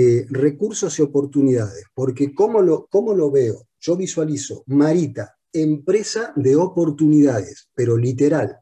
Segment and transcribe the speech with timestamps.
[0.00, 3.66] eh, recursos y oportunidades, porque ¿cómo lo, ¿cómo lo veo?
[3.80, 8.60] Yo visualizo Marita, empresa de oportunidades, pero literal.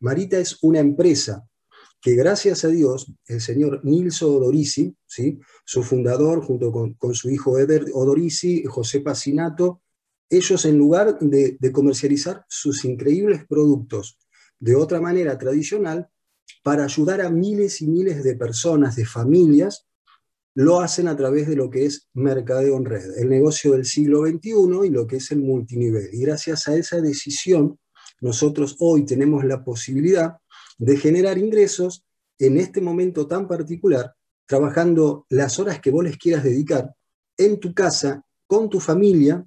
[0.00, 1.48] Marita es una empresa
[1.98, 5.40] que gracias a Dios, el señor Nilso Odorisi, ¿sí?
[5.64, 9.80] su fundador, junto con, su hijo Eder Odorisi, José Pacinato,
[10.28, 14.18] ellos en lugar de, de comercializar sus increíbles productos
[14.58, 16.10] de otra manera tradicional,
[16.62, 19.86] para ayudar a miles y miles de personas, de familias,
[20.54, 24.26] lo hacen a través de lo que es mercadeo en red, el negocio del siglo
[24.26, 26.08] XXI y lo que es el multinivel.
[26.12, 27.78] Y gracias a esa decisión,
[28.20, 30.36] nosotros hoy tenemos la posibilidad
[30.78, 32.04] de generar ingresos
[32.38, 34.14] en este momento tan particular,
[34.46, 36.94] trabajando las horas que vos les quieras dedicar
[37.36, 39.46] en tu casa, con tu familia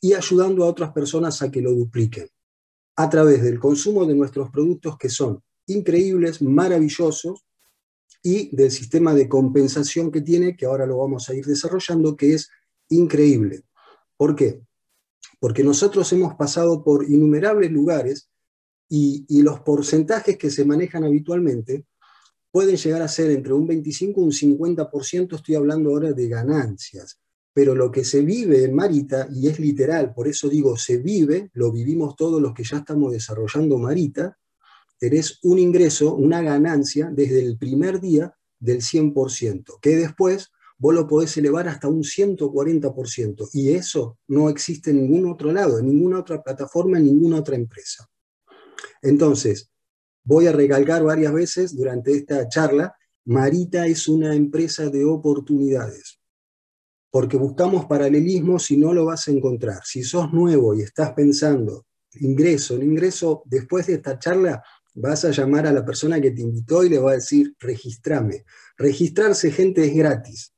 [0.00, 2.28] y ayudando a otras personas a que lo dupliquen
[2.96, 7.44] a través del consumo de nuestros productos que son increíbles, maravillosos,
[8.22, 12.34] y del sistema de compensación que tiene, que ahora lo vamos a ir desarrollando, que
[12.34, 12.50] es
[12.88, 13.62] increíble.
[14.16, 14.62] ¿Por qué?
[15.40, 18.30] Porque nosotros hemos pasado por innumerables lugares
[18.88, 21.86] y, los porcentajes que se manejan habitualmente
[22.50, 27.18] pueden llegar a ser entre un 25 y un 50%, estoy hablando ahora de ganancias.
[27.54, 31.50] Pero lo que se vive en Marita, y es literal, por eso digo se vive,
[31.54, 34.38] lo vivimos todos los que ya estamos desarrollando Marita,
[35.02, 41.08] tenés un ingreso, una ganancia desde el primer día del 100%, que después vos lo
[41.08, 46.20] podés elevar hasta un 140%, y eso no existe en ningún otro lado, en ninguna
[46.20, 48.08] otra plataforma, en ninguna otra empresa.
[49.02, 49.72] Entonces,
[50.22, 56.20] voy a recalcar varias veces durante esta charla, Marita es una empresa de oportunidades,
[57.10, 59.80] porque buscamos paralelismo si no lo vas a encontrar.
[59.84, 61.86] Si sos nuevo y estás pensando,
[62.20, 64.62] ingreso, el ingreso después de esta charla
[64.94, 68.44] vas a llamar a la persona que te invitó y le va a decir, registrame.
[68.76, 70.52] Registrarse, gente, es gratis.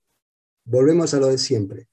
[0.65, 1.89] Volvemos a lo de siempre.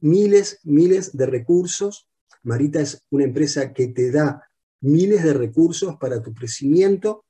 [0.00, 2.08] Miles, miles de recursos.
[2.42, 4.42] Marita es una empresa que te da
[4.80, 7.24] miles de recursos para tu crecimiento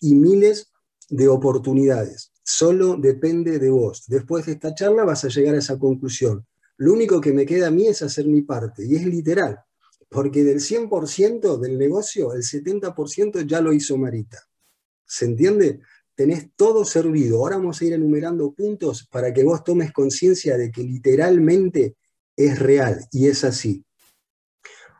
[0.00, 0.72] y miles
[1.08, 2.32] de oportunidades.
[2.42, 4.04] Solo depende de vos.
[4.06, 6.46] Después de esta charla vas a llegar a esa conclusión.
[6.78, 9.58] Lo único que me queda a mí es hacer mi parte, y es literal
[10.08, 14.38] porque del 100% del negocio, el 70% ya lo hizo Marita.
[15.04, 15.80] ¿Se entiende?
[16.14, 17.38] Tenés todo servido.
[17.38, 21.96] Ahora vamos a ir enumerando puntos para que vos tomes conciencia de que literalmente
[22.36, 23.84] es real y es así.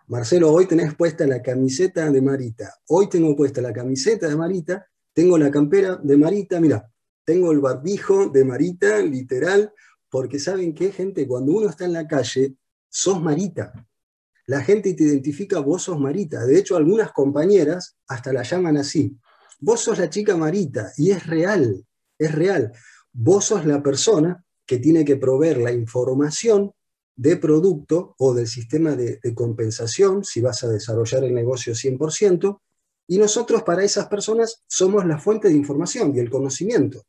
[0.06, 2.74] Marcelo, hoy tenés puesta la camiseta de Marita.
[2.88, 6.90] Hoy tengo puesta la camiseta de Marita, tengo la campera de Marita, mira,
[7.24, 9.72] tengo el barbijo de Marita, literal,
[10.08, 12.54] porque saben qué, gente, cuando uno está en la calle,
[12.88, 13.87] sos Marita
[14.48, 16.46] la gente te identifica, vos sos Marita.
[16.46, 19.14] De hecho, algunas compañeras hasta la llaman así.
[19.60, 21.84] Vos sos la chica Marita y es real,
[22.18, 22.72] es real.
[23.12, 26.72] Vos sos la persona que tiene que proveer la información
[27.14, 32.58] de producto o del sistema de, de compensación, si vas a desarrollar el negocio 100%,
[33.06, 37.02] y nosotros para esas personas somos la fuente de información y el conocimiento.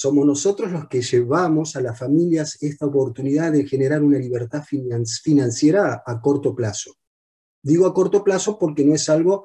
[0.00, 6.04] Somos nosotros los que llevamos a las familias esta oportunidad de generar una libertad financiera
[6.06, 6.92] a, corto plazo.
[7.60, 9.44] Digo a corto plazo porque no es algo,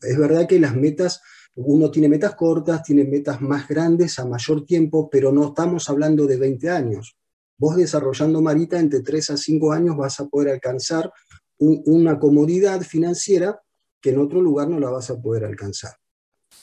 [0.00, 1.20] es verdad que las metas,
[1.56, 6.28] uno tiene metas cortas, tiene metas más grandes a mayor tiempo, pero no estamos hablando
[6.28, 7.16] de 20 años.
[7.58, 11.12] Vos desarrollando Marita entre 3 a 5 años vas a poder alcanzar
[11.58, 13.60] una comodidad financiera
[14.00, 15.94] que en otro lugar no la vas a poder alcanzar.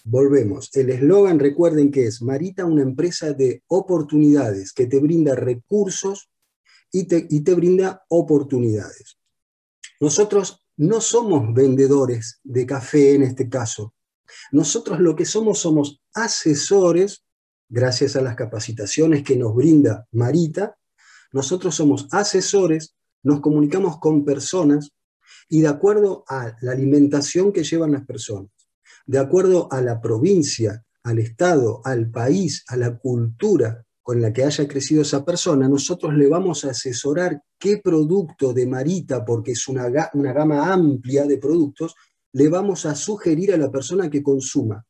[0.05, 0.69] Volvemos.
[0.75, 6.29] El eslogan, recuerden que es Marita, una empresa de oportunidades que te brinda recursos
[6.91, 9.17] y te, y te brinda oportunidades.
[9.99, 13.93] Nosotros no somos vendedores de café en este caso.
[14.51, 17.25] Nosotros lo que somos somos asesores,
[17.67, 20.77] gracias a las capacitaciones que nos brinda Marita.
[21.31, 24.91] Nosotros somos asesores, nos comunicamos con personas
[25.49, 28.58] y de acuerdo a la alimentación que llevan las personas
[29.09, 34.43] de acuerdo a la provincia, al Estado, al país, a la cultura con la que
[34.43, 39.67] haya crecido esa persona, nosotros le vamos a asesorar qué producto de Marita, porque es
[39.67, 41.95] una, una gama amplia de productos,
[42.33, 44.85] le vamos a sugerir a la persona que consuma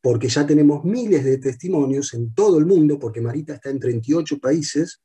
[0.00, 4.38] porque ya tenemos miles de testimonios en todo el mundo, porque Marita está en 38
[4.38, 5.00] países,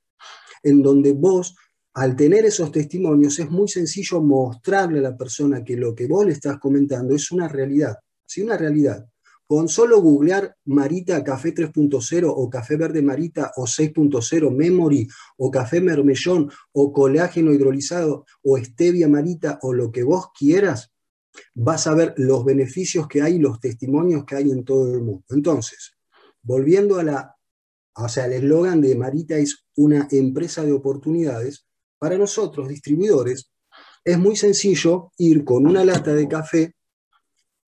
[0.61, 1.55] en donde vos,
[1.93, 6.25] al tener esos testimonios, es muy sencillo mostrarle a la persona que lo que vos
[6.25, 7.95] le estás comentando es una realidad.
[8.29, 8.41] ¿Sí?
[8.41, 9.09] una realidad.
[9.47, 15.81] Con solo googlear Marita Café 3.0 o Café Verde Marita o 6.0 Memory o Café
[15.81, 20.91] Mermellón o colágeno hidrolizado o Stevia Marita o lo que vos quieras,
[21.55, 25.23] vas a ver los beneficios que hay, los testimonios que hay en todo el mundo.
[25.29, 25.93] Entonces,
[26.43, 27.35] volviendo a la
[28.01, 31.65] o sea, el eslogan de Marita es una empresa de oportunidades,
[31.97, 33.51] para nosotros, distribuidores,
[34.05, 36.75] es muy sencillo ir con una lata de café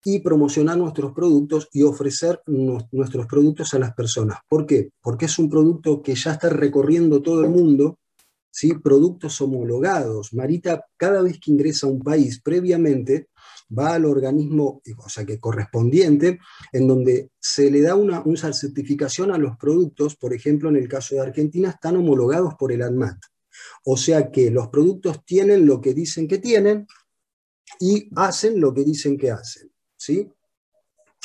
[0.04, 4.40] y promocionar nuestros productos y ofrecer nuestros productos a las personas.
[4.48, 4.92] ¿Por qué?
[5.02, 8.00] Porque es un producto que ya está recorriendo todo el mundo,
[8.52, 8.74] ¿sí?
[8.74, 10.34] productos homologados.
[10.34, 13.30] Marita, cada vez que ingresa a un país previamente,
[13.76, 16.40] va al organismo, o sea, que correspondiente,
[16.72, 20.88] en donde se le da una, una certificación a los productos, por ejemplo, en el
[20.88, 23.18] caso de Argentina, están homologados por el ANMAT.
[23.86, 26.88] O sea que los productos tienen lo que dicen que tienen
[27.80, 29.73] y hacen lo que dicen que hacen.
[30.04, 30.30] ¿Sí?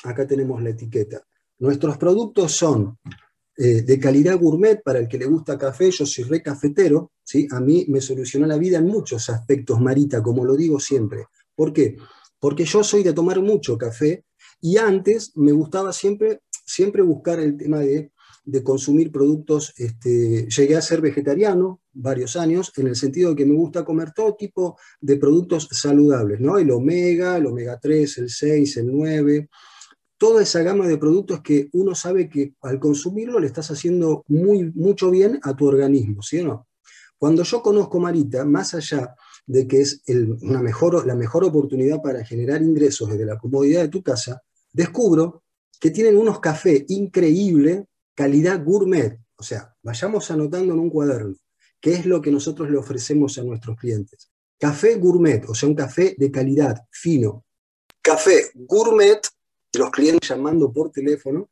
[0.04, 1.20] Acá tenemos la etiqueta.
[1.58, 2.96] Nuestros productos son
[3.56, 7.48] eh, de calidad gourmet para el que le gusta café, yo soy re cafetero, ¿sí?
[7.50, 11.26] a mí me solucionó la vida en muchos aspectos, Marita, como lo digo siempre.
[11.56, 11.96] ¿Por qué?
[12.38, 14.24] Porque yo soy de tomar mucho café
[14.60, 18.12] y antes me gustaba siempre, siempre buscar el tema de
[18.48, 23.44] de consumir productos, este, llegué a ser vegetariano varios años, en el sentido de que
[23.44, 26.56] me gusta comer todo tipo de productos saludables, ¿no?
[26.56, 29.50] El omega, el omega 3, el 6, el 9,
[30.16, 34.72] toda esa gama de productos que uno sabe que al consumirlo le estás haciendo muy,
[34.74, 36.68] mucho bien a tu organismo, ¿sí o no?
[37.18, 39.14] Cuando yo conozco Marita, más allá
[39.46, 40.02] de que es
[40.40, 44.40] una mejor, la mejor oportunidad para generar ingresos desde la comodidad de tu casa,
[44.72, 45.42] descubro
[45.78, 47.84] que tienen unos cafés increíbles
[48.18, 49.16] calidad gourmet.
[49.36, 51.36] O sea, vayamos anotando en un cuaderno
[51.80, 54.32] qué es lo que nosotros le ofrecemos a nuestros clientes.
[54.58, 57.44] Café gourmet, o sea, un café de calidad, fino.
[58.02, 59.20] Café gourmet,
[59.74, 61.48] los clientes llamando por teléfono,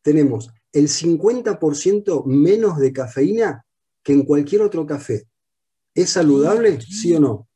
[0.00, 3.66] tenemos el 50% menos de cafeína
[4.02, 5.28] que en cualquier otro café.
[5.94, 6.80] ¿Es saludable?
[6.80, 7.46] ¿Sí o no?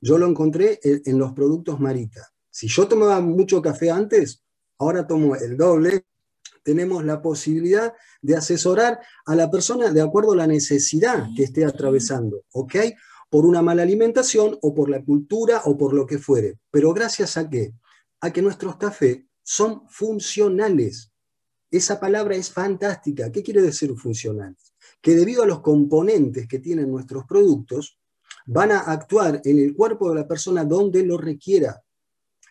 [0.00, 2.32] Yo lo encontré en, los productos Marita.
[2.48, 4.40] Si yo tomaba mucho café antes,
[4.78, 6.04] ahora tomo el doble
[6.64, 11.64] tenemos la posibilidad de asesorar a la persona de acuerdo a la necesidad que esté
[11.64, 12.74] atravesando, ¿ok?
[13.30, 16.58] Por una mala alimentación o por la cultura o por lo que fuere.
[16.70, 17.74] Pero gracias a qué?
[18.20, 21.12] A que nuestros cafés son funcionales.
[21.70, 23.30] Esa palabra es fantástica.
[23.30, 24.74] ¿Qué quiere decir funcionales?
[25.02, 27.98] Que debido a los componentes que tienen nuestros productos,
[28.46, 31.82] van a actuar en el cuerpo de la persona donde lo requiera.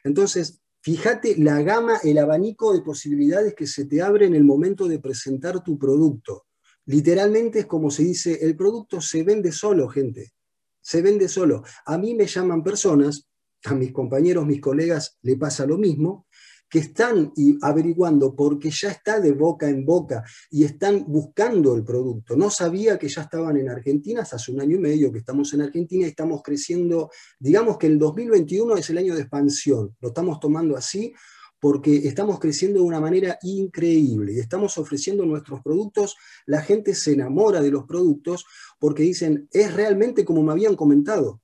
[0.03, 4.85] Entonces, Fíjate la gama, el abanico de posibilidades que se te abre en el momento
[4.89, 6.47] de presentar tu producto.
[6.87, 10.33] Literalmente es como se dice, el producto se vende solo, gente.
[10.81, 11.63] Se vende solo.
[11.85, 13.29] A mí me llaman personas,
[13.63, 16.27] a mis compañeros, mis colegas le pasa lo mismo,
[16.73, 17.31] que están
[17.61, 22.35] averiguando porque ya está de boca en boca y están buscando el producto.
[22.35, 25.61] No sabía que ya estaban en Argentina, hace un año y medio que estamos en
[25.61, 30.39] Argentina y estamos creciendo, digamos que el 2021 es el año de expansión, lo estamos
[30.39, 31.13] tomando así
[31.59, 36.15] porque estamos creciendo de una manera increíble y estamos ofreciendo nuestros productos,
[36.47, 38.47] la gente se enamora de los productos
[38.79, 41.39] porque dicen, es realmente como me habían comentado.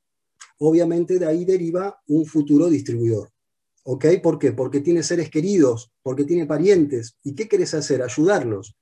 [0.57, 3.29] Obviamente de ahí deriva un futuro distribuidor.
[3.83, 4.05] ¿Ok?
[4.21, 4.51] ¿Por qué?
[4.51, 7.17] Porque tiene seres queridos, porque tiene parientes.
[7.23, 8.01] ¿Y qué querés hacer?
[8.01, 8.75] Ayudarlos.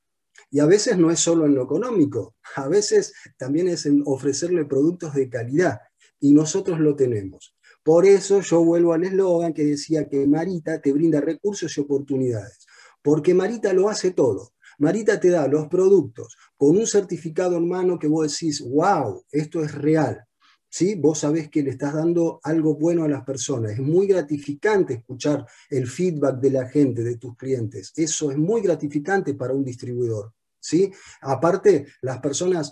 [0.49, 4.65] Y a veces no es solo en lo económico, a veces también es en ofrecerle
[4.65, 5.79] productos de calidad.
[6.19, 7.55] Y nosotros lo tenemos.
[7.83, 12.65] Por eso yo vuelvo al eslogan que decía que Marita te brinda recursos y oportunidades.
[13.01, 14.53] Porque Marita lo hace todo.
[14.79, 19.63] Marita te da los productos con un certificado en mano que vos decís, wow, esto
[19.63, 20.26] es real.
[20.69, 20.95] ¿Sí?
[20.95, 23.71] Vos sabés que le estás dando algo bueno a las personas.
[23.73, 27.93] Es muy gratificante escuchar el feedback de la gente, de tus clientes.
[27.95, 30.91] Eso es muy gratificante para un distribuidor, ¿sí?
[31.21, 32.71] Aparte, las personas,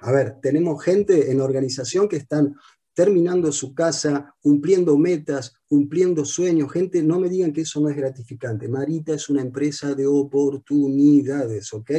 [0.00, 2.54] a ver, tenemos gente en organización que están
[2.96, 6.72] terminando su casa, cumpliendo metas, cumpliendo sueños.
[6.72, 8.68] Gente, no me digan que eso no es gratificante.
[8.68, 11.90] Marita es una empresa de oportunidades, ¿ok?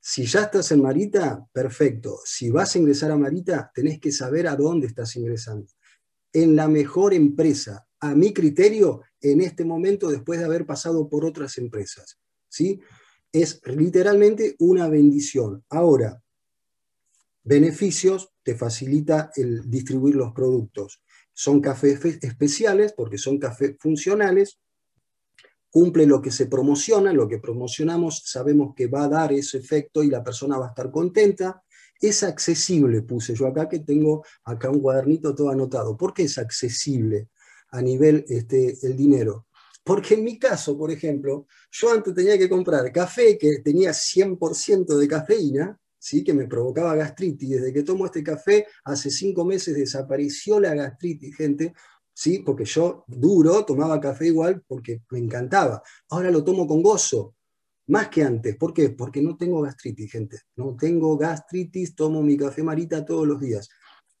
[0.00, 2.18] Si ya estás en Marita, perfecto.
[2.24, 5.66] Si vas a ingresar a Marita, tenés que saber a dónde estás ingresando.
[6.32, 11.24] En la mejor empresa, a mi criterio, en este momento, después de haber pasado por
[11.24, 12.18] otras empresas.
[12.48, 12.80] ¿sí?
[13.32, 15.64] Es literalmente una bendición.
[15.68, 16.22] Ahora,
[17.42, 21.02] beneficios te facilita el distribuir los productos.
[21.32, 24.58] Son cafés especiales porque son cafés funcionales
[25.70, 30.02] cumple lo que se promociona, lo que promocionamos, sabemos que va a dar ese efecto
[30.02, 31.62] y la persona va a estar contenta.
[32.00, 35.96] Es accesible, puse yo acá que tengo acá un cuadernito todo anotado.
[35.96, 37.28] ¿Por qué es accesible
[37.70, 39.46] a nivel este, el dinero?
[39.88, 44.96] Porque en mi caso, por ejemplo, yo antes tenía que comprar café que tenía 100%
[44.96, 46.22] de cafeína, ¿sí?
[46.22, 47.50] que me provocaba gastritis.
[47.50, 51.72] Desde que tomo este café, hace cinco meses desapareció la gastritis, gente,
[52.18, 52.40] ¿sí?
[52.40, 55.80] Porque yo duro tomaba café igual porque me encantaba.
[56.10, 57.36] Ahora lo tomo con gozo.
[57.86, 58.56] más que antes.
[58.56, 58.90] ¿Por qué?
[58.90, 60.40] Porque no tengo gastritis, gente.
[60.56, 63.68] No tengo gastritis, tomo mi café Marita todos los días.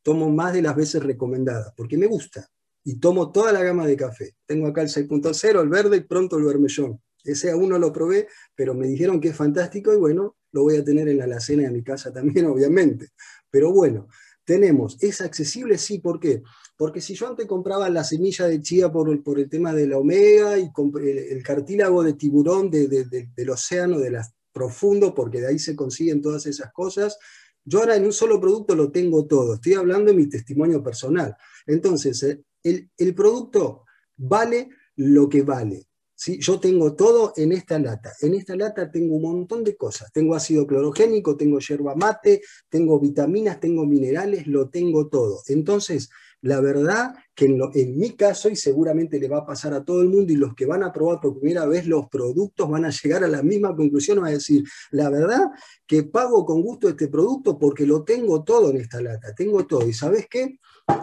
[0.02, 2.48] Tomo más de las veces recomendadas, porque me gusta.
[2.84, 4.36] Y tomo toda la gama de café.
[4.46, 7.02] Tengo acá el 6.0, el verde y pronto el vermellón.
[7.24, 10.76] Ese aún no lo probé, pero me dijeron que es fantástico y bueno, lo voy
[10.76, 13.08] a tener en la alacena de mi casa también, obviamente.
[13.50, 14.08] Pero bueno,
[14.44, 15.76] tenemos, ¿es accesible?
[15.76, 16.42] Sí, ¿por qué?
[16.78, 19.98] Porque si yo antes compraba la semilla de chía por, el, el tema de la
[19.98, 20.70] omega y
[21.02, 26.46] el, cartílago de tiburón del océano, de las profundo, porque de ahí se consiguen todas
[26.46, 27.18] esas cosas,
[27.64, 29.54] yo ahora en un solo producto lo tengo todo.
[29.54, 31.36] Estoy hablando de mi testimonio personal.
[31.66, 33.84] Entonces, eh, el, el producto
[34.16, 35.88] vale lo que vale.
[36.14, 36.38] ¿sí?
[36.40, 38.12] Yo tengo todo en esta lata.
[38.20, 40.12] En esta lata tengo un montón de cosas.
[40.12, 45.42] Tengo ácido clorogénico, tengo yerba mate, tengo vitaminas, tengo minerales, lo tengo todo.
[45.48, 46.08] Entonces,
[46.42, 50.08] la verdad que en, mi caso, y seguramente le va a pasar a todo el
[50.08, 53.24] mundo, y los que van a probar por primera vez los productos van a llegar
[53.24, 55.46] a la misma conclusión, van a decir, la verdad
[55.86, 59.88] que pago con gusto este producto porque lo tengo todo en esta lata, tengo todo.
[59.88, 60.58] ¿Y sabes qué?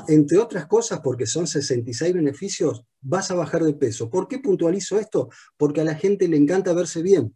[0.08, 4.10] Entre otras cosas, porque son 66 beneficios, vas a bajar de peso.
[4.10, 5.30] ¿Por qué puntualizo esto?
[5.58, 7.36] Porque a la gente le encanta verse bien.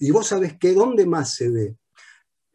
[0.00, 1.76] Y vos sabés que dónde más se ve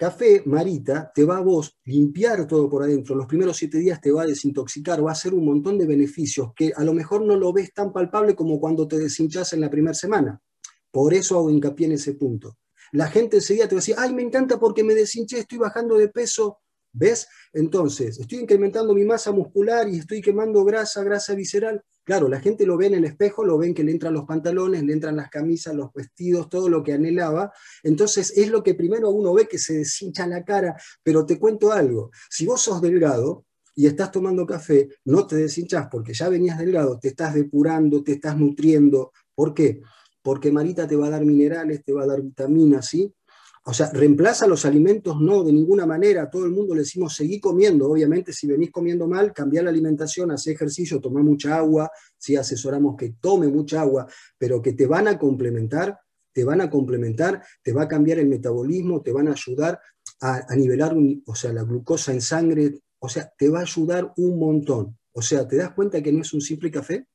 [0.01, 4.11] Café Marita te va a vos limpiar todo por adentro, los primeros siete días te
[4.11, 7.35] va a desintoxicar, va a hacer un montón de beneficios que a lo mejor no
[7.35, 10.41] lo ves tan palpable como cuando te deshinchas en la primera semana.
[10.89, 12.57] Por eso hago hincapié en ese punto.
[12.93, 15.95] La gente enseguida te va a decir, ay, me encanta porque me deshinché, estoy bajando
[15.95, 16.57] de peso.
[16.93, 17.27] ¿Ves?
[17.53, 21.81] Entonces, estoy incrementando mi masa muscular y estoy quemando grasa, grasa visceral.
[22.03, 24.83] Claro, la gente lo ve en el espejo, lo ven que le entran los pantalones,
[24.83, 27.53] le entran las camisas, los vestidos, todo lo que anhelaba.
[27.83, 30.75] Entonces es lo que primero uno ve que se deshincha la cara.
[31.03, 33.45] Pero te cuento algo, si vos sos delgado
[33.75, 38.13] y estás tomando café, no te deshinchas porque ya venías delgado, te estás depurando, te
[38.13, 39.11] estás nutriendo.
[39.35, 39.81] ¿Por qué?
[40.21, 43.13] Porque Marita te va a dar minerales, te va a dar vitaminas, ¿sí?
[43.63, 46.23] O sea, reemplaza los alimentos, no, de ninguna manera.
[46.23, 47.89] A todo el mundo le decimos, seguí comiendo.
[47.89, 51.91] Obviamente, si venís comiendo mal, cambiar la alimentación, hacer ejercicio, tomar mucha agua.
[52.17, 55.99] Si asesoramos que tome mucha agua, pero que te van a complementar,
[56.33, 59.79] te van a complementar, te va a cambiar el metabolismo, te van a ayudar
[60.21, 62.79] a, nivelar, o sea, la glucosa en sangre.
[62.97, 64.97] O sea, te va a ayudar un montón.
[65.11, 67.05] O sea, ¿te das cuenta que no es un simple café?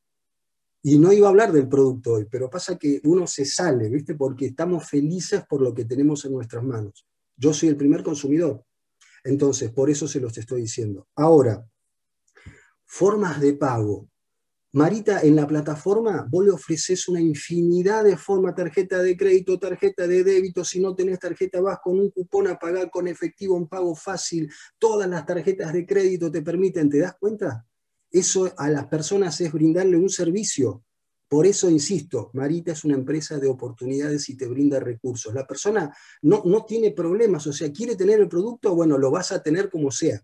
[0.88, 4.14] Y no iba a hablar del producto hoy, pero pasa que uno se sale, ¿viste?
[4.14, 7.04] Porque estamos felices por lo que tenemos en nuestras manos.
[7.36, 8.62] Yo soy el primer consumidor.
[9.24, 11.08] Entonces, por eso se los estoy diciendo.
[11.16, 11.66] Ahora,
[12.84, 14.08] formas de pago.
[14.74, 20.06] Marita, en la plataforma vos le ofreces una infinidad de formas, tarjeta de crédito, tarjeta
[20.06, 23.66] de débito, si no tenés tarjeta vas con un cupón a pagar con efectivo, un
[23.68, 27.66] pago fácil, todas las tarjetas de crédito te permiten, ¿te das cuenta?
[28.16, 30.84] Eso a las personas es brindarle un servicio.
[31.28, 35.34] Por eso insisto, Marita es una empresa de oportunidades y te brinda recursos.
[35.34, 39.32] La persona no, no tiene problemas, o sea, quiere tener el producto, bueno, lo vas
[39.32, 40.18] a tener como sea.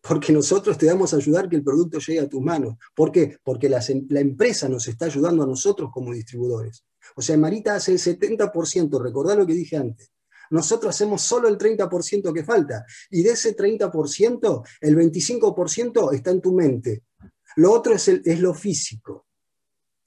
[0.00, 2.76] Porque nosotros te vamos a ayudar que el producto llegue a tus manos.
[2.94, 3.36] ¿Por qué?
[3.42, 6.86] Porque la, la empresa nos está ayudando a nosotros como distribuidores.
[7.16, 10.10] O sea, Marita hace el 70%, recordá lo que dije antes
[10.50, 12.84] nosotros hacemos solo el 30% que falta.
[13.10, 17.04] Y de ese 30%, el 25% está en tu mente.
[17.56, 19.26] Lo otro es, es lo físico.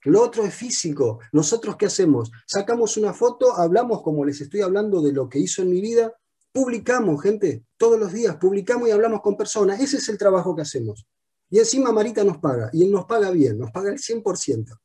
[0.04, 1.20] Lo otro es físico.
[1.32, 2.30] ¿Nosotros qué hacemos?
[2.46, 6.14] Sacamos una foto, hablamos como les estoy hablando de lo que hizo en mi vida,
[6.52, 9.80] publicamos, gente, todos los días publicamos y hablamos con personas.
[9.80, 11.06] Ese es el trabajo que hacemos.
[11.50, 14.78] Y encima Marita nos paga, y nos paga bien, nos paga el 100%.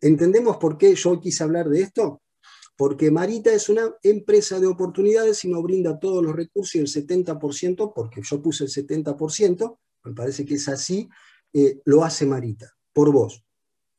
[0.00, 2.22] ¿Entendemos por qué yo quise hablar de esto?
[2.76, 6.86] Porque Marita es una empresa de oportunidades y nos brinda todos los recursos y el
[6.86, 11.08] 70%, porque yo puse el 70%, me parece que es así,
[11.54, 13.42] eh, lo hace Marita, por vos.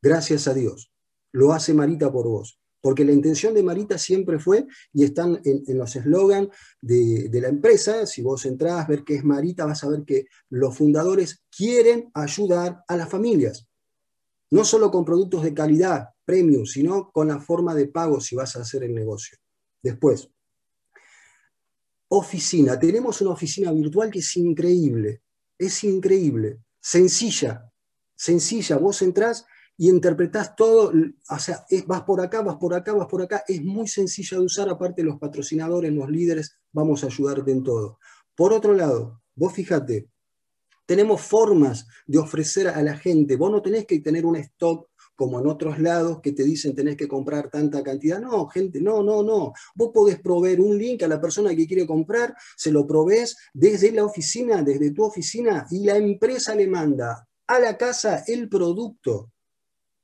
[0.02, 0.92] Gracias a Dios.
[1.32, 2.60] Lo hace Marita por vos.
[2.80, 7.48] Porque la intención de Marita siempre fue, y están en, los eslogans de, de, la
[7.48, 11.44] empresa, si vos entrás a ver qué es Marita, vas a ver que los fundadores
[11.50, 13.68] quieren ayudar a las familias.
[14.52, 18.58] No solo con productos de calidad, premium, sino con la forma de pago si vas
[18.58, 19.38] a hacer el negocio.
[19.82, 20.30] Después,
[22.10, 22.78] oficina.
[22.78, 25.22] Tenemos una oficina virtual que es increíble,
[25.58, 27.72] es increíble, sencilla,
[28.14, 28.78] sencilla.
[28.78, 29.46] Vos entrás
[29.78, 30.92] y interpretás todo,
[31.30, 33.44] o sea, vas por acá, vas por acá, vas por acá.
[33.48, 38.00] Es muy sencilla de usar, aparte los patrocinadores, los líderes, vamos a ayudarte en todo.
[38.36, 40.10] Por otro lado, vos fíjate,
[40.86, 43.38] tenemos formas de ofrecer a la gente.
[43.38, 46.96] Vos no tenés que tener un stock como en otros lados que te dicen tenés
[46.96, 48.22] que comprar tanta cantidad.
[48.22, 49.52] No, gente, no, no, no.
[49.76, 53.92] Vos podés proveer un link a la persona que quiere comprar, se lo provees desde
[53.92, 59.32] la oficina, desde tu oficina, y la empresa le manda a la casa el producto.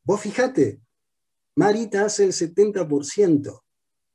[0.04, 0.82] Vos fijate,
[1.56, 3.62] Marita hace el 70%.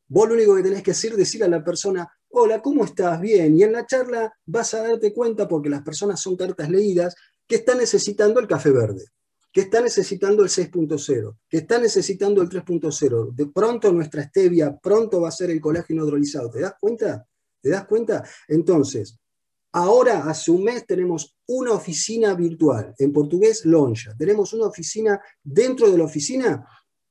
[0.09, 3.21] Vos lo único que tenés que hacer es decir a la persona, hola, ¿cómo estás?
[3.21, 3.57] Bien.
[3.57, 7.15] Y en la charla vas a darte cuenta, porque las personas son cartas leídas,
[7.47, 9.05] que están necesitando el café verde,
[9.53, 13.35] que están necesitando el 6.0, que están necesitando el 3.0.
[13.35, 16.51] De pronto nuestra stevia, pronto va a ser el colágeno hidrolizado.
[16.51, 17.27] ¿Te das cuenta?
[17.61, 18.25] ¿Te das cuenta?
[18.47, 19.19] Entonces,
[19.73, 24.15] ahora hace un mes tenemos una oficina virtual, en portugués lonja.
[24.17, 26.67] Tenemos una oficina dentro de la oficina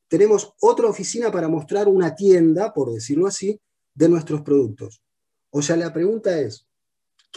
[0.08, 3.60] tenemos otra oficina para mostrar una tienda, por decirlo así,
[3.94, 5.02] de nuestros productos.
[5.50, 6.68] O sea, la pregunta es,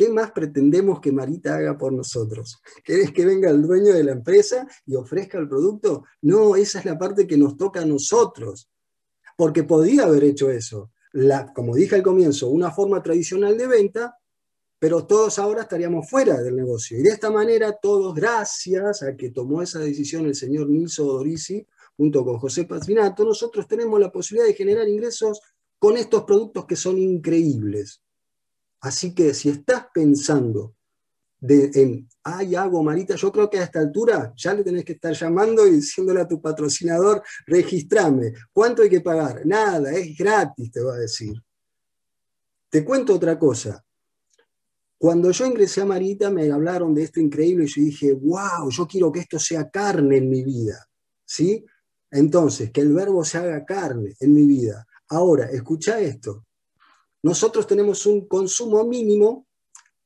[0.01, 2.63] ¿qué más pretendemos que Marita haga por nosotros?
[2.83, 6.05] ¿Querés que venga el dueño de la empresa y ofrezca el producto?
[6.23, 8.71] No, esa es la parte que nos toca a nosotros,
[9.37, 10.91] porque podía haber hecho eso.
[11.55, 14.17] Como dije al comienzo, una forma tradicional de venta,
[14.79, 16.99] pero todos ahora estaríamos fuera del negocio.
[16.99, 21.67] Y de esta manera, todos, gracias a que tomó esa decisión el señor Nilso Dorisi,
[21.95, 25.43] junto con José Patrinato, nosotros tenemos la posibilidad de generar ingresos
[25.79, 28.01] con estos productos que son increíbles.
[28.81, 30.75] Así que si estás pensando
[31.43, 35.13] en, ay, hago Marita, yo creo que a esta altura ya le tenés que estar
[35.13, 39.47] llamando y diciéndole a tu patrocinador, registrame, ¿cuánto hay que pagar?
[39.47, 41.35] Nada, es gratis, te va a decir.
[42.69, 43.85] Te cuento otra cosa.
[44.99, 48.87] Cuando yo ingresé a Marita me hablaron de esto increíble y yo dije, wow, yo
[48.87, 50.87] quiero que esto sea carne en mi vida.
[51.25, 51.65] ¿Sí?
[52.11, 54.87] Entonces, que el verbo se haga carne en mi vida.
[55.09, 56.45] Ahora, escucha esto.
[57.23, 59.47] Nosotros tenemos un consumo mínimo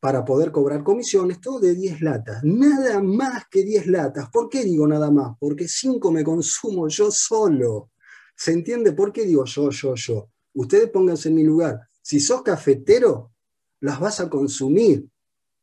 [0.00, 2.42] para poder cobrar comisiones, todo de 10 latas.
[2.42, 4.28] Nada más que 10 latas.
[4.30, 5.36] ¿Por qué digo nada más?
[5.38, 7.90] Porque 5 me consumo yo solo.
[8.36, 10.28] ¿Se entiende por qué digo yo, yo, yo?
[10.54, 11.80] Ustedes pónganse en mi lugar.
[12.02, 13.32] Si sos cafetero,
[13.80, 15.06] las vas a consumir.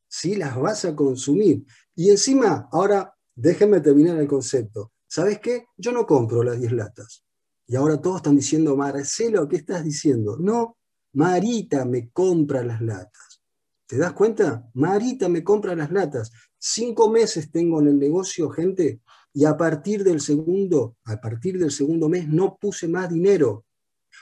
[0.07, 1.63] Sí, las vas a consumir.
[1.95, 4.91] Y encima, ahora déjenme terminar el concepto.
[5.11, 5.65] ¿sabes qué?
[5.75, 7.25] Yo no compro las 10 latas.
[7.67, 10.37] Y ahora todos están diciendo, Marcelo, ¿qué estás diciendo?
[10.39, 10.77] No,
[11.13, 13.41] Marita me compra las latas.
[13.85, 14.69] ¿Te das cuenta?
[14.73, 16.31] Marita me compra las latas.
[16.57, 19.01] Cinco meses tengo en el negocio, gente,
[19.33, 23.65] y a partir del segundo, a partir del segundo mes no puse más dinero,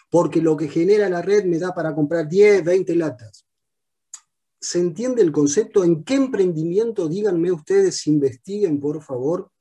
[0.10, 3.46] porque lo que genera la red me da para comprar 10, 20 latas.
[4.60, 5.84] ¿Se entiende el concepto?
[5.84, 9.52] ¿En qué emprendimiento, díganme ustedes, investiguen, por favor,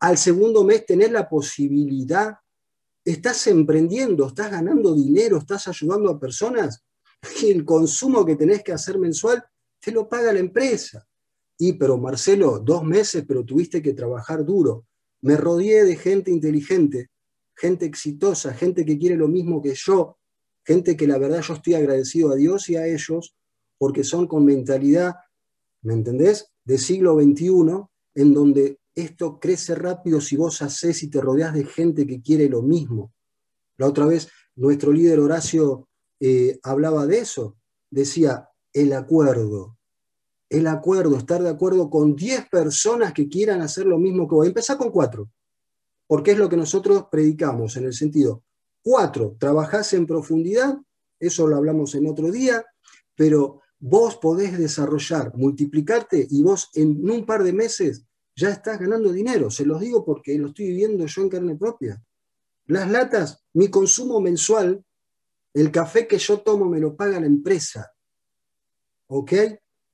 [0.00, 2.34] al segundo mes tenés la posibilidad,
[3.04, 6.84] estás emprendiendo, estás ganando dinero, estás ayudando a personas,
[7.42, 9.44] y el consumo que tenés que hacer mensual
[9.80, 11.06] te lo paga la empresa.
[11.58, 14.86] Y, pero Marcelo, dos meses, pero tuviste que trabajar duro.
[15.20, 17.10] Me rodeé de gente inteligente,
[17.54, 20.18] gente exitosa, gente que quiere lo mismo que yo,
[20.64, 23.36] gente que la verdad yo estoy agradecido a Dios y a ellos,
[23.76, 25.16] porque son con mentalidad,
[25.82, 27.50] ¿me entendés?, de siglo XXI,
[28.14, 32.48] en donde esto crece rápido si vos haces y te rodeas de gente que quiere
[32.48, 33.12] lo mismo.
[33.76, 35.88] La otra vez, nuestro líder Horacio
[36.20, 37.56] eh, hablaba de eso.
[37.90, 39.76] Decía, el acuerdo.
[40.48, 44.46] El acuerdo, estar de acuerdo con 10 personas que quieran hacer lo mismo que vos.
[44.46, 45.28] Empezá con 4,
[46.06, 48.42] porque es lo que nosotros predicamos en el sentido,
[48.82, 50.76] 4, trabajás en profundidad,
[51.18, 52.64] eso lo hablamos en otro día,
[53.14, 58.04] pero vos podés desarrollar, multiplicarte y vos en un par de meses
[58.40, 59.50] ya estás ganando dinero.
[59.50, 62.02] Se los digo porque lo estoy viviendo yo en carne propia.
[62.66, 64.82] Las latas, mi consumo mensual,
[65.52, 67.92] el café que yo tomo me lo paga la empresa.
[69.08, 69.32] ¿Ok?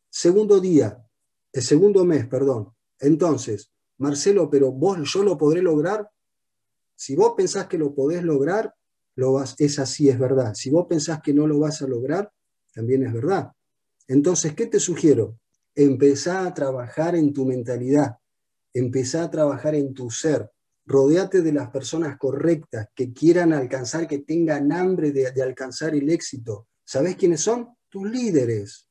[0.09, 1.05] Segundo día,
[1.53, 2.73] el segundo mes, perdón.
[3.01, 6.09] Entonces, Marcelo, pero vos, yo lo podré lograr.
[6.95, 8.75] Si vos pensás que lo podés lograr,
[9.17, 10.55] lo vas, es así, es verdad.
[10.55, 12.31] Si vos pensás que no lo vas a lograr,
[12.73, 13.53] también es verdad.
[14.07, 15.39] Entonces, ¿qué te sugiero?
[15.75, 18.19] Empezá a trabajar en tu mentalidad
[18.79, 20.51] empezá a trabajar en tu ser,
[20.87, 26.69] rodeate de las personas correctas que quieran alcanzar, que tengan hambre de, alcanzar el éxito.
[26.85, 27.69] ¿Sabés quiénes son?
[27.89, 28.89] Tus líderes.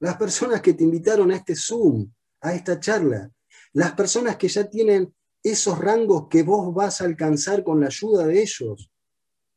[0.00, 3.30] Las personas que te invitaron a este Zoom, a esta charla.
[3.72, 8.26] Las personas que ya tienen esos rangos que vos vas a alcanzar con la ayuda
[8.26, 8.90] de ellos.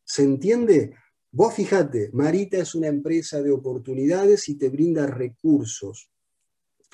[0.04, 0.96] ¿Se entiende?
[1.32, 6.10] Vos fíjate, Marita es una empresa de oportunidades y te brinda recursos.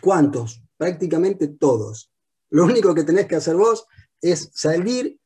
[0.02, 0.64] ¿Cuántos?
[0.78, 2.13] Prácticamente todos.
[2.54, 3.88] Lo único que tenés que hacer vos
[4.22, 5.20] es salir,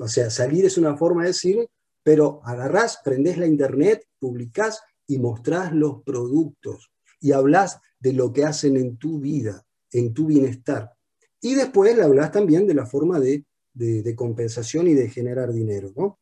[0.00, 1.64] o sea, salir es una forma de decir,
[2.02, 8.44] pero agarrás, prendés la internet, publicás y mostrás los productos y hablas de lo que
[8.44, 10.92] hacen en tu vida, en tu bienestar.
[11.40, 15.92] Y después le hablas también de la forma de, de, compensación y de generar dinero.
[15.94, 16.18] ¿no?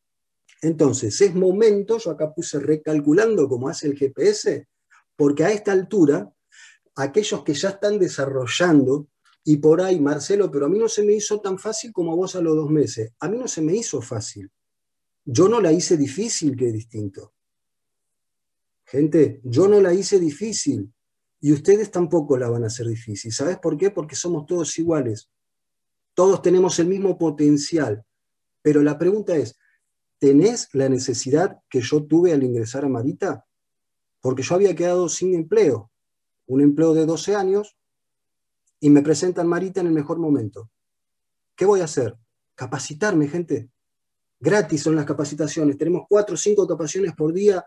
[0.60, 4.68] Entonces, es momento, yo acá puse recalculando como hace el GPS,
[5.16, 6.30] porque a esta altura,
[6.96, 9.08] aquellos que ya están desarrollando
[9.44, 12.16] y por ahí, Marcelo, pero a mí no se me hizo tan fácil como a
[12.16, 13.12] vos a los dos meses.
[13.18, 14.50] A mí no se me hizo fácil.
[15.24, 17.32] Yo no la hice difícil, que es distinto.
[18.84, 20.92] Gente, yo no la hice difícil
[21.40, 23.32] y ustedes tampoco la van a hacer difícil.
[23.32, 23.90] ¿Sabes por qué?
[23.90, 25.28] Porque somos todos iguales.
[26.14, 28.04] Todos tenemos el mismo potencial.
[28.60, 29.56] Pero la pregunta es,
[30.18, 33.44] ¿tenés la necesidad que yo tuve al ingresar a Marita?
[34.20, 35.90] Porque yo había quedado sin empleo,
[36.46, 37.76] un empleo de 12 años,
[38.82, 40.68] y me presentan Marita en el mejor momento.
[41.54, 42.16] ¿Qué voy a hacer?
[42.56, 43.70] Capacitarme, gente.
[44.40, 45.78] Gratis son las capacitaciones.
[45.78, 47.64] Tenemos cuatro o cinco capacitaciones por día.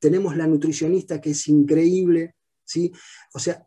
[0.00, 2.34] Tenemos la nutricionista que es increíble.
[2.64, 2.92] ¿sí?
[3.32, 3.64] O sea,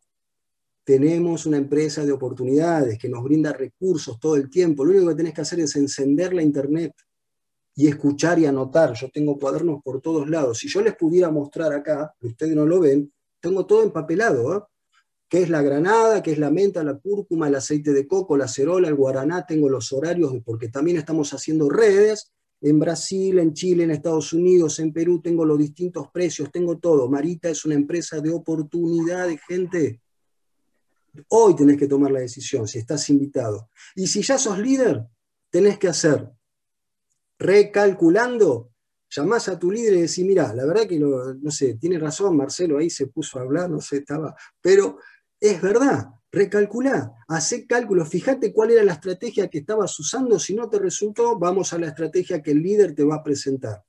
[0.83, 4.83] tenemos una empresa de oportunidades que nos brinda recursos todo el tiempo.
[4.83, 6.93] Lo único que tenés que hacer es encender la internet
[7.75, 8.91] y escuchar y anotar.
[8.93, 10.57] Yo tengo cuadernos por todos lados.
[10.57, 14.57] Si yo les pudiera mostrar acá, ustedes no lo ven, tengo todo empapelado.
[14.57, 14.61] ¿eh?
[15.33, 16.21] ¿Qué es la granada?
[16.21, 19.47] ¿Qué es la menta, la cúrcuma, el aceite de coco, la cerola, el guaraná?
[19.47, 22.31] Tengo los horarios, porque también estamos haciendo redes.
[22.61, 27.09] En Brasil, en Chile, en Estados Unidos, en Perú, tengo los distintos precios, tengo todo.
[27.09, 30.01] Marita es una empresa de oportunidades, gente.
[31.29, 33.71] Hoy tenés que tomar la decisión, si estás invitado.
[33.95, 35.03] Y si ya sos líder,
[35.49, 36.29] tenés que hacer,
[37.39, 38.69] recalculando,
[39.09, 42.77] llamás a tu líder y decís, mira, la verdad que, no sé, tiene razón, Marcelo
[42.77, 44.99] ahí se puso a hablar, no sé, estaba, pero
[45.49, 50.69] es verdad, recalculá, hacé cálculos, fíjate cuál era la estrategia que estabas usando, si no
[50.69, 53.83] te resultó, vamos a la estrategia que el líder te va a presentar.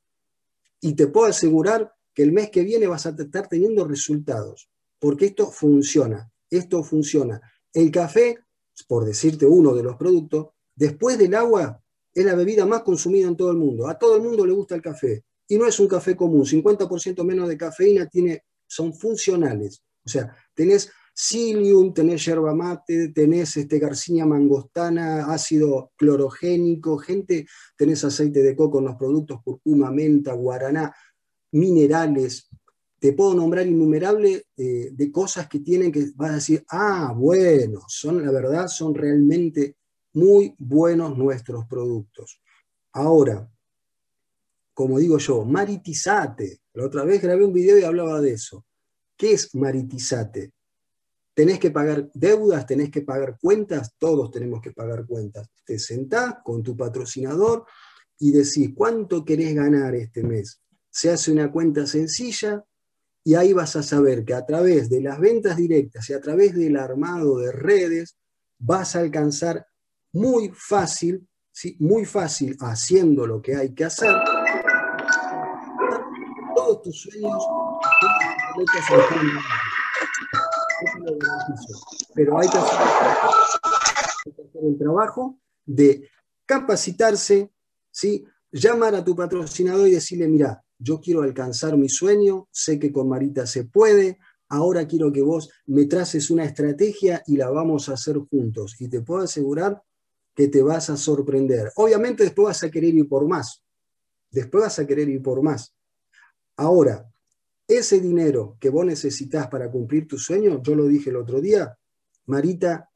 [0.81, 5.27] Y te puedo asegurar que el mes que viene vas a estar teniendo resultados, porque
[5.27, 7.41] esto funciona esto funciona.
[7.73, 8.39] El café,
[8.87, 11.81] por decirte uno de los productos, después del agua,
[12.13, 13.89] es la bebida más consumida en todo el mundo.
[13.89, 15.25] A todo el mundo le gusta el café.
[15.49, 19.83] Y no es un café común, 50% menos de cafeína tiene, son funcionales.
[20.05, 27.47] O sea, tenés psyllium, tenés yerba mate, tenés este, garcinia mangostana, ácido clorogénico, gente,
[27.77, 30.95] tenés aceite de coco en los productos, curcuma, menta, guaraná,
[31.53, 32.49] minerales,
[33.05, 37.83] te puedo nombrar innumerables eh, de cosas que tienen que vas a decir, ah, bueno,
[37.87, 39.77] son la verdad, son realmente
[40.15, 42.41] muy buenos nuestros productos.
[42.93, 43.47] Ahora,
[44.73, 46.63] como digo yo, maritizate.
[46.73, 48.65] La otra vez grabé un video y hablaba de eso.
[49.19, 50.54] ¿Qué es maritizate?
[51.35, 55.49] Tenés que pagar deudas, tenés que pagar cuentas, todos tenemos que pagar cuentas.
[55.65, 57.67] Te sentás con tu patrocinador
[58.19, 60.61] y decís, ¿cuánto querés ganar este mes?
[60.91, 62.65] Se hace una cuenta sencilla,
[63.27, 66.55] y ahí vas a saber que a través de las ventas directas y a través
[66.55, 68.19] del armado de redes
[68.59, 69.67] vas a alcanzar
[70.13, 71.75] muy fácil, ¿sí?
[71.81, 74.15] muy fácil haciendo lo que hay que hacer,
[76.55, 77.43] todos tus sueños,
[82.15, 82.79] pero hay que hacer
[84.63, 86.09] el trabajo de
[86.47, 87.51] capacitarse,
[87.91, 88.25] ¿sí?
[88.51, 93.09] llamar a tu patrocinador y decirle, mira, yo quiero alcanzar mi sueño, sé que con
[93.09, 97.95] Marita se puede, ahora quiero que vos me traces una estrategia y la vamos a
[97.95, 98.77] hacer juntos.
[98.81, 99.83] Y te puedo asegurar
[100.35, 101.73] que te vas a sorprender.
[101.77, 103.63] Obviamente después vas a querer ir por más,
[104.31, 105.75] después vas a querer ir por más.
[106.57, 107.11] Ahora,
[107.67, 111.77] ese dinero que vos necesitas para cumplir tu sueño, yo lo dije el otro día,
[112.27, 112.91] Marita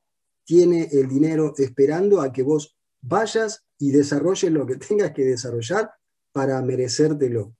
[0.45, 5.91] tiene el dinero esperando a que vos vayas y desarrolles lo que tengas que desarrollar
[6.33, 7.55] para merecértelo.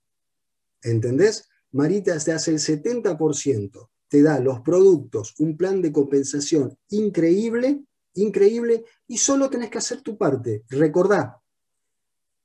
[0.81, 1.49] ¿Entendés?
[1.71, 7.83] Marita te hace el 70%, te da los productos, un plan de compensación increíble,
[8.15, 10.63] increíble, y solo tenés que hacer tu parte.
[10.69, 11.39] Recordá,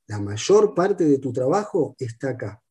[0.06, 2.63] la mayor parte de tu trabajo está acá.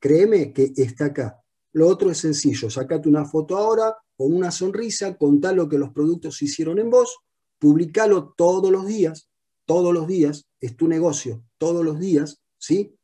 [0.00, 1.40] Créeme que está acá.
[1.72, 5.90] Lo otro es sencillo, sacate una foto ahora con una sonrisa, contá lo que los
[5.90, 7.18] productos hicieron en vos,
[7.58, 9.30] publicalo todos los días,
[9.66, 12.96] todos los días, es tu negocio, todos los días, ¿sí?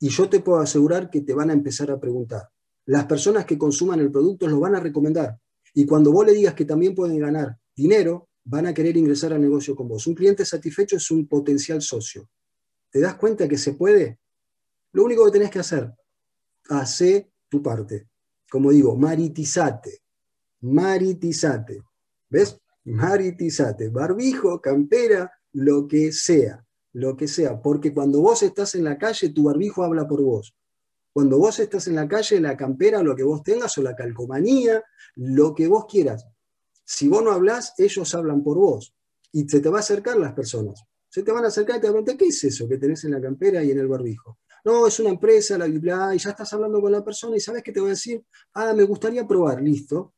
[0.00, 2.48] Y yo te puedo asegurar que te van a empezar a preguntar.
[2.86, 5.38] Las personas que consuman el producto lo van a recomendar.
[5.74, 9.40] Y cuando vos le digas que también pueden ganar dinero, van a querer ingresar al
[9.40, 10.06] negocio con vos.
[10.06, 12.28] Un cliente satisfecho es un potencial socio.
[12.90, 14.18] ¿Te das cuenta que se puede?
[14.92, 15.92] Lo único que tenés que hacer,
[16.70, 18.08] hace tu parte.
[18.50, 20.02] Como digo, maritizate.
[20.60, 21.82] Maritizate.
[22.28, 22.58] ¿Ves?
[22.84, 23.90] Maritizate.
[23.90, 26.64] Barbijo, campera, lo que sea
[26.98, 30.54] lo que sea, porque cuando vos estás en la calle, tu barbijo habla por vos.
[31.12, 34.82] Cuando vos estás en la calle, la campera, lo que vos tengas, o la calcomanía,
[35.16, 36.26] lo que vos quieras.
[36.84, 38.94] Si vos no hablas, ellos hablan por vos.
[39.32, 40.82] Y se te va a acercar las personas.
[41.08, 43.04] Se te van a acercar y te van a preguntar, ¿qué es eso que tenés
[43.04, 44.38] en la campera y en el barbijo?
[44.64, 47.62] No, es una empresa, la bla, y ya estás hablando con la persona y sabes
[47.62, 48.22] que te voy a decir,
[48.54, 50.14] ah, me gustaría probar, listo.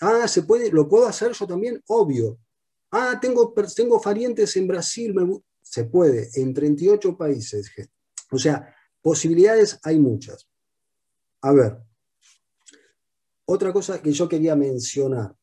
[0.00, 2.38] Ah, se puede, lo puedo hacer yo también, obvio.
[2.90, 5.14] Ah, tengo, tengo en Brasil,
[5.62, 7.70] se puede en 38 países.
[8.30, 10.48] O sea, posibilidades hay muchas.
[11.42, 11.78] A ver,
[13.44, 15.34] otra cosa que yo quería mencionar.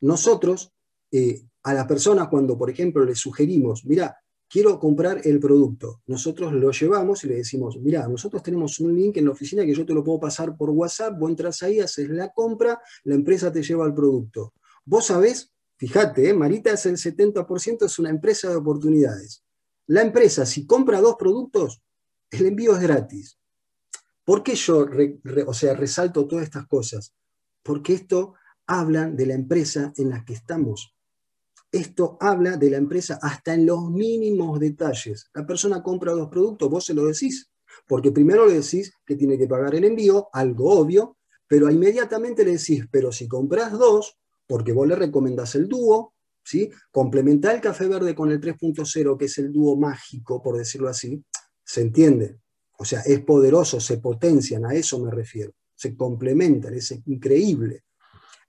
[0.00, 0.72] Nosotros,
[1.10, 4.16] eh, a la persona cuando, por ejemplo, le sugerimos, mira,
[4.50, 6.02] quiero comprar el producto.
[6.08, 9.74] Nosotros lo llevamos y le decimos, mira, nosotros tenemos un link en la oficina que
[9.74, 13.52] yo te lo puedo pasar por WhatsApp, vos entras ahí, haces la compra, la empresa
[13.52, 14.54] te lleva el producto.
[14.84, 16.34] Vos sabés, fíjate, ¿eh?
[16.34, 19.44] Marita es el 70%, es una empresa de oportunidades.
[19.86, 21.80] La empresa, si compra dos productos,
[22.32, 23.38] el envío es gratis.
[24.24, 24.86] ¿Por qué yo
[25.46, 27.14] o sea, resalto todas estas cosas?
[27.62, 28.34] Porque esto
[28.66, 30.94] habla de la empresa en la que estamos.
[31.72, 35.30] Esto habla de la empresa hasta en los mínimos detalles.
[35.34, 37.50] La persona compra dos productos, vos se lo decís,
[37.86, 42.52] porque primero le decís que tiene que pagar el envío, algo obvio, pero inmediatamente le
[42.52, 46.70] decís, pero si compras dos, porque vos le recomendás el dúo, ¿sí?
[46.90, 51.24] complementar el café verde con el 3.0, que es el dúo mágico, por decirlo así,
[51.64, 52.40] se entiende.
[52.78, 55.52] O sea, es poderoso, se potencian, a eso me refiero.
[55.74, 57.84] Se complementan, es increíble.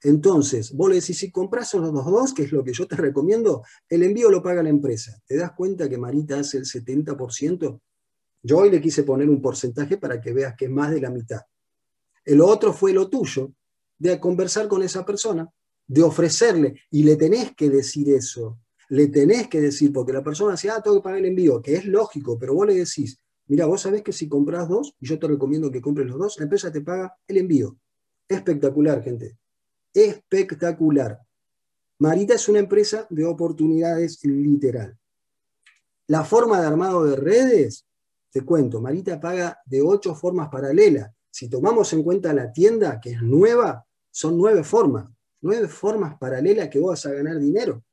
[0.04, 3.64] Entonces, vos le decís, si compras los dos, que es lo que yo te recomiendo,
[3.88, 5.22] el envío lo paga la empresa.
[5.26, 7.80] ¿Te das cuenta que Marita hace el 70%?
[8.44, 11.12] Yo hoy le quise poner un porcentaje para que veas que es más de la
[11.12, 11.42] mitad.
[12.26, 13.54] El otro fue lo tuyo,
[14.00, 15.48] de conversar con esa persona,
[15.86, 18.60] de ofrecerle, y le tenés que decir eso,
[18.90, 21.76] le tenés que decir, porque la persona dice, ah, tengo que pagar el envío, que
[21.76, 25.20] es lógico, pero vos le decís, mira, vos sabés que si compras dos, y yo
[25.20, 27.78] te recomiendo que compres los dos, la empresa te paga el envío.
[28.28, 29.41] Espectacular, gente
[29.94, 31.20] espectacular.
[32.00, 34.98] Marita es una empresa de oportunidades literal.
[36.08, 37.86] La forma de armado de redes,
[38.32, 41.12] te cuento, Marita paga de ocho formas paralelas.
[41.30, 45.10] Si tomamos en cuenta la tienda, que es nueva, son nueve formas.
[45.42, 47.84] Nueve formas paralelas que vos vas a ganar dinero.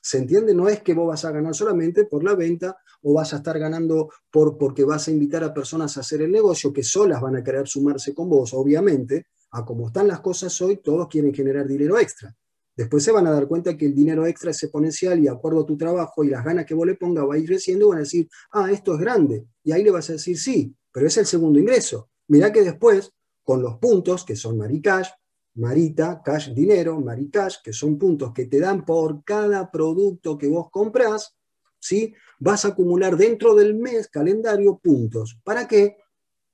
[0.00, 0.54] ¿Se entiende?
[0.54, 3.58] No es que vos vas a ganar solamente por la venta o vas a estar
[3.58, 7.36] ganando por, porque vas a invitar a personas a hacer el negocio que solas van
[7.36, 11.66] a querer sumarse con vos, obviamente, a como están las cosas hoy, todos quieren generar
[11.66, 12.34] dinero extra.
[12.76, 15.62] Después se van a dar cuenta que el dinero extra es exponencial y de acuerdo
[15.62, 17.88] a tu trabajo y las ganas que vos le pongas va a ir creciendo y
[17.88, 19.46] van a decir, ah, esto es grande.
[19.64, 22.10] Y ahí le vas a decir, sí, pero es el segundo ingreso.
[22.28, 25.08] Mirá que después, con los puntos, que son Maricash,
[25.54, 30.70] Marita, Cash Dinero, Maricash, que son puntos que te dan por cada producto que vos
[30.70, 31.36] compras,
[31.80, 32.14] ¿sí?
[32.38, 35.38] vas a acumular dentro del mes calendario puntos.
[35.42, 35.96] ¿Para qué?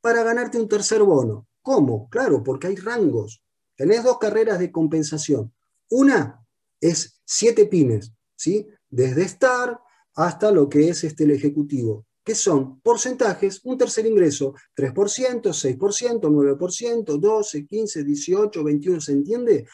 [0.00, 1.46] Para ganarte un tercer bono.
[1.64, 2.11] ¿Cómo?
[2.11, 3.42] Claro, porque hay rangos.
[3.74, 5.50] Tenés dos carreras de compensación.
[5.88, 6.46] Una
[6.79, 8.68] es siete pines, ¿sí?
[8.90, 9.81] Desde estar
[10.14, 16.20] hasta lo que es este, el ejecutivo, que son porcentajes, un tercer ingreso, 3%, 6%,
[16.20, 19.66] 9%, 12, 15, 18, 21, ¿se entiende?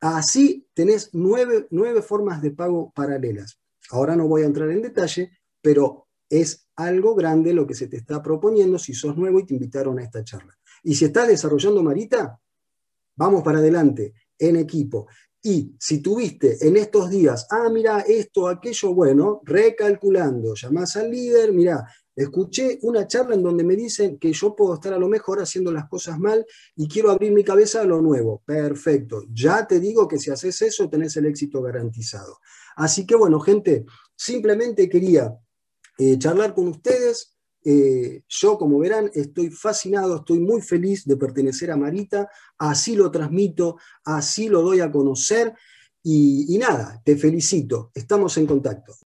[0.00, 3.58] Así tenés nueve, nueve formas de pago paralelas.
[3.90, 7.96] Ahora no voy a entrar en detalle, pero es algo grande lo que se te
[7.96, 10.56] está proponiendo si sos nuevo y te invitaron a esta charla.
[10.84, 12.40] Y si estás desarrollando Marita,
[13.16, 15.08] vamos para adelante, en equipo.
[15.42, 21.52] Y si tuviste en estos días, ah, mira, esto, aquello, bueno, recalculando, llamás al líder,
[21.52, 25.42] mira, escuché una charla en donde me dicen que yo puedo estar a lo mejor
[25.42, 28.42] haciendo las cosas mal y quiero abrir mi cabeza a lo nuevo.
[28.46, 29.24] Perfecto.
[29.30, 32.38] Ya te digo que si haces eso tenés el éxito garantizado.
[32.76, 33.84] Así que bueno, gente,
[34.16, 35.36] simplemente quería
[35.98, 37.33] eh, charlar con ustedes,
[37.64, 43.10] eh, yo, como verán, estoy fascinado, estoy muy feliz de pertenecer a Marita, así lo
[43.10, 45.54] transmito, así lo doy a conocer.
[46.02, 48.94] Y, y nada, te felicito, estamos en contacto.